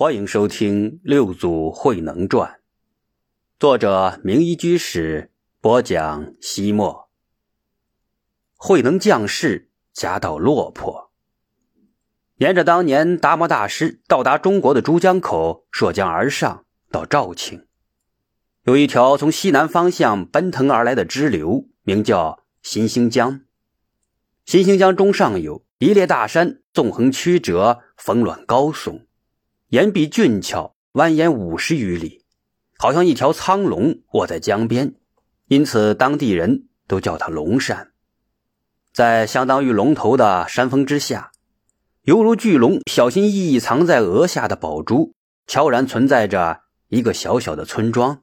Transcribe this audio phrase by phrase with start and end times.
[0.00, 2.48] 欢迎收听《六祖慧能传》，
[3.58, 6.32] 作者名医居士播讲。
[6.40, 7.10] 西莫
[8.54, 11.10] 慧能降世家道落魄，
[12.36, 17.66] 沿着当年达摩大师到达中国的珠江口溯江而上，到肇庆，
[18.66, 23.40] 有一条从西南方向奔腾而来的支流，名叫新兴江。
[24.46, 29.07] 新兴江中上游一列大山，纵横曲折，峰峦高耸。
[29.70, 32.24] 岩壁俊俏，蜿蜒五十余里，
[32.78, 34.94] 好像一条苍龙卧在江边，
[35.48, 37.92] 因此当地人都叫它龙山。
[38.94, 41.32] 在相当于龙头的山峰之下，
[42.04, 45.12] 犹如巨龙小心翼翼藏在额下的宝珠，
[45.46, 48.22] 悄然存在着一个小小的村庄。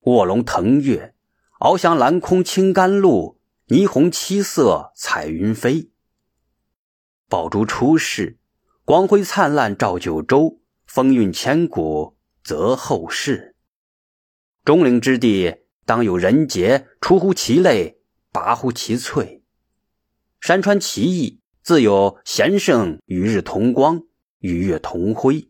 [0.00, 1.14] 卧龙腾跃，
[1.58, 5.90] 翱翔蓝空青甘露，霓虹七色彩云飞。
[7.30, 8.36] 宝珠出世。
[8.90, 13.54] 光辉灿烂照九州，风韵千古泽后世。
[14.64, 18.00] 中陵之地，当有人杰，出乎其类，
[18.32, 19.42] 拔乎其萃。
[20.40, 24.02] 山川奇异，自有贤圣与日同光，
[24.40, 25.48] 与月同辉。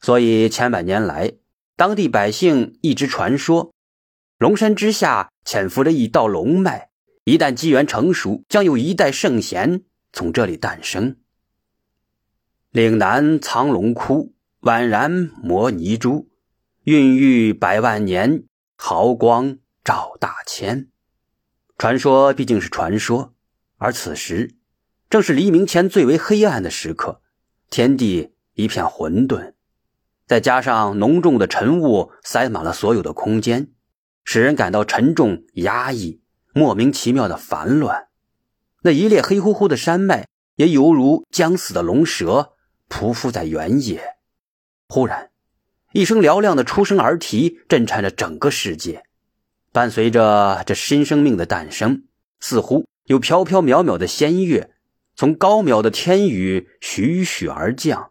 [0.00, 1.34] 所以千百年来，
[1.76, 3.72] 当地百姓一直传说，
[4.38, 6.90] 龙山之下潜伏着一道龙脉，
[7.22, 11.18] 一旦机缘成熟，将有一代圣贤从这里诞生。
[12.72, 16.30] 岭南藏龙窟，宛然摩尼珠，
[16.84, 18.44] 孕育百万年，
[18.76, 20.88] 毫光照大千。
[21.76, 23.34] 传说毕竟是传说，
[23.76, 24.54] 而此时
[25.10, 27.20] 正是黎明前最为黑暗的时刻，
[27.68, 29.52] 天地一片混沌，
[30.26, 33.70] 再加上浓重的晨雾塞满了所有的空间，
[34.24, 36.22] 使人感到沉重、压抑、
[36.54, 38.08] 莫名其妙的烦乱。
[38.80, 42.54] 那一列黑乎乎的山脉，也犹如将死的龙蛇。
[42.92, 44.16] 匍匐在原野，
[44.86, 45.30] 忽然，
[45.92, 49.04] 一声嘹亮的出生儿啼震颤着整个世界。
[49.72, 52.04] 伴随着这新生命的诞生，
[52.38, 54.70] 似乎有飘飘渺渺的仙乐
[55.16, 58.10] 从高渺的天宇徐徐而降，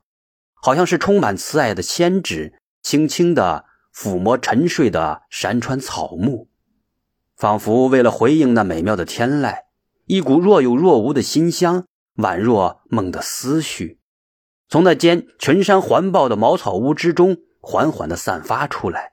[0.55, 6.49] 好像是充满慈爱的仙指，轻轻地抚摸沉睡的山川草木，
[7.37, 9.65] 仿佛为了回应那美妙的天籁，
[10.05, 11.85] 一股若有若无的馨香，
[12.15, 13.99] 宛若梦的思绪。
[14.71, 19.11] 从那间群山环抱的茅草屋之中缓缓地散发出来，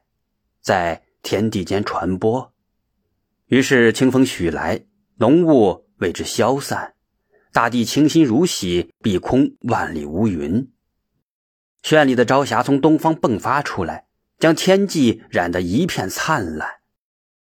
[0.63, 2.53] 在天地间传播。
[3.47, 4.85] 于是清风徐来，
[5.17, 6.95] 浓雾为之消散，
[7.53, 10.71] 大地清新如洗，碧空万里无云。
[11.83, 14.07] 绚丽的朝霞从东方迸发出来，
[14.39, 16.71] 将天际染得一片灿烂。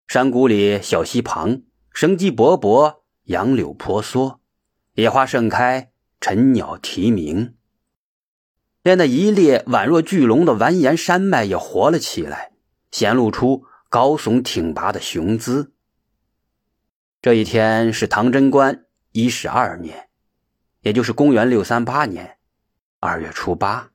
[0.09, 1.61] 山谷里小溪旁
[1.93, 4.41] 生机勃勃，杨柳婆娑，
[4.95, 7.53] 野花盛开，晨鸟啼鸣。
[8.83, 12.51] 连那一列宛若巨龙的蜿蜒山脉也活了起来，
[12.91, 15.73] 显露出高耸挺拔的雄姿。
[17.21, 20.09] 这一天是唐贞观一十二年，
[20.81, 22.37] 也就是公元六三八年
[22.99, 23.91] 二月初八。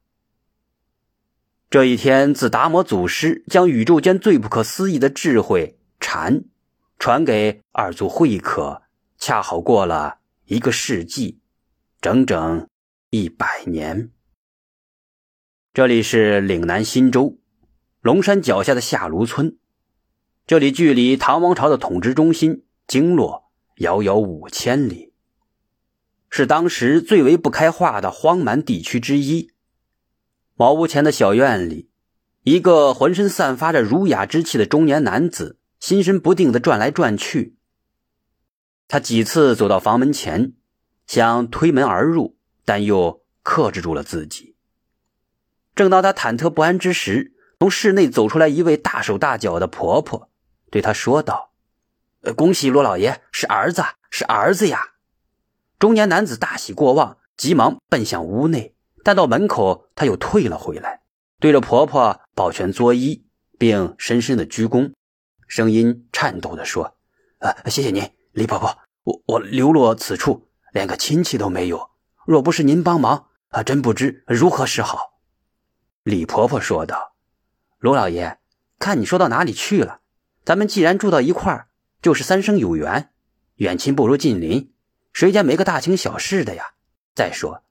[1.69, 6.45] 这一天，自达摩祖师将宇宙间最不可思议的智慧禅
[6.97, 8.83] 传给二祖慧可，
[9.19, 11.41] 恰好过了一个世纪，
[12.01, 12.69] 整整
[13.11, 14.13] 一百年。
[15.77, 17.37] 这里是岭南新州
[18.01, 19.59] 龙山脚下的下卢村，
[20.47, 25.13] 这里距离唐王朝的统治中心京洛遥遥五千里，
[26.31, 29.51] 是当时最为不开化的荒蛮地区之一。
[30.55, 31.91] 茅屋前的小院里，
[32.45, 37.55] 一个浑身散发着儒雅之气的中年男子，心神不定地转来转去。
[38.89, 40.55] 他几次走到房门前，
[41.07, 44.56] 想推门而入，但又克制住了自己。
[45.77, 50.31] 正当他忐忑不安之时，从室内走出来一位大手大脚的婆婆，
[50.71, 51.53] 对他说道
[52.25, 54.95] ：“呃，恭喜罗老爷，是儿子，是儿子呀！”
[55.79, 61.03] 中年男子大喜过望，急忙奔向屋内，但到门口他又退了回来，
[61.39, 63.25] 对着婆婆抱拳作揖，
[63.59, 64.95] 并深深的鞠躬，
[65.47, 66.97] 声音颤抖地说
[67.41, 71.91] ：“呃，谢谢您，李婆婆，我我流落此处，连个亲戚都没有，
[72.25, 75.13] 若不是您帮忙，啊，真不知如何是好。”
[76.07, 77.17] 李婆婆说道
[77.81, 78.39] ：“卢老爷，
[78.79, 80.03] 看你说到哪里去了？
[80.45, 81.67] 咱们既然住到一块儿，
[82.01, 83.11] 就是三生有缘，
[83.57, 84.71] 远亲不如近邻，
[85.13, 86.75] 谁家没个大情小事的呀？
[87.17, 87.65] 再说，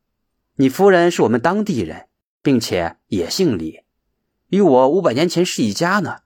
[0.56, 2.10] 你夫人是我们当地人，
[2.42, 3.86] 并且也姓李，
[4.50, 6.18] 与我五百年前是一家呢。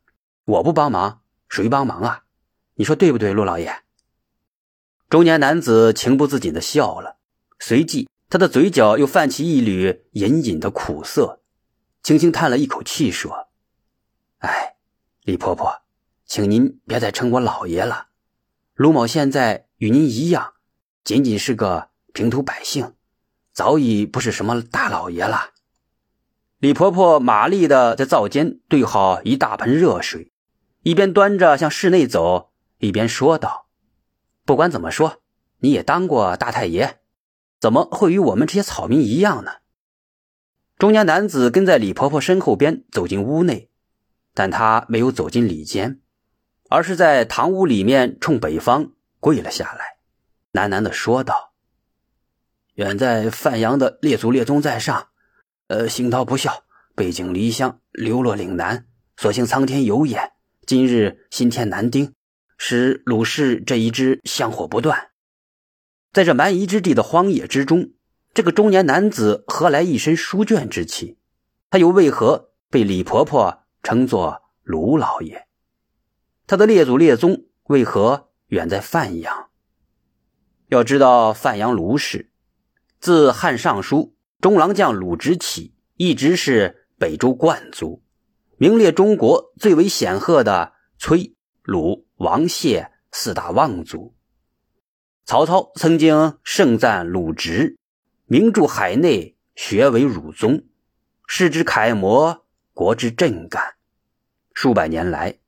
[0.45, 2.23] 我不帮忙，谁帮忙啊？
[2.73, 3.83] 你说对不对，陆老爷？”
[5.11, 7.17] 中年男子情不自禁的笑了，
[7.59, 11.38] 随即他的嘴角又泛起一缕隐隐的苦涩，
[12.01, 13.49] 轻轻叹了一口气，说
[14.39, 14.75] ：“哎，
[15.23, 15.81] 李婆婆，
[16.25, 18.07] 请您别再称我老爷了。
[18.73, 20.53] 卢某现在与您一样，
[21.03, 22.93] 仅仅是个平头百姓，
[23.51, 25.51] 早已不是什么大老爷了。”
[26.59, 30.33] 李婆婆麻利的在灶间兑好一大盆热水，
[30.81, 33.67] 一边端着向室内走，一边说道
[34.45, 35.21] ：“不管怎么说，
[35.59, 36.99] 你也当过大太爷，
[37.59, 39.51] 怎么会与我们这些草民一样呢？”
[40.79, 43.69] 中年男子跟在李婆婆身后边走进屋内，
[44.33, 45.99] 但他没有走进里间，
[46.69, 49.97] 而是在堂屋里面冲北方跪了下来，
[50.53, 51.51] 喃喃的说道
[52.75, 55.09] ：“远在范阳的列祖列宗在上。”
[55.67, 56.63] 呃，行道不孝，
[56.95, 58.87] 背井离乡，流落岭南。
[59.17, 60.31] 所幸苍天有眼，
[60.65, 62.13] 今日新添男丁，
[62.57, 65.09] 使鲁氏这一支香火不断。
[66.13, 67.91] 在这蛮夷之地的荒野之中，
[68.33, 71.17] 这个中年男子何来一身书卷之气？
[71.69, 75.47] 他又为何被李婆婆称作卢老爷？
[76.47, 79.49] 他的列祖列宗为何远在范阳？
[80.67, 82.31] 要知道，范阳卢氏
[82.99, 84.15] 自汉尚书。
[84.39, 88.01] 中郎将鲁直起一直是北周冠族，
[88.55, 94.15] 名列中国最为显赫的崔、鲁、王、谢四大望族。
[95.25, 97.78] 曹操曾经盛赞鲁直，
[98.31, 100.63] 名著海内，学为儒宗，
[101.25, 102.45] 世之楷模，
[102.75, 103.73] 国之震感。
[104.53, 105.39] 数百年来，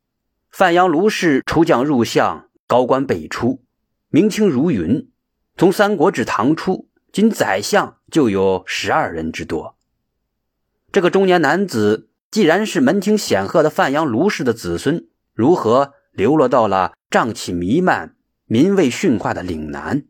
[0.49, 3.63] 范阳卢氏出将入相，高官辈出，
[4.09, 5.11] 明清如云。
[5.55, 6.89] 从三国至唐初。
[7.11, 9.75] 仅宰相就有十二人之多。
[10.93, 20.05] 这个中年男子既然是门庭显赫的范阳卢氏的子孙，如何流落到了瘴气弥漫、民畏驯化的岭南？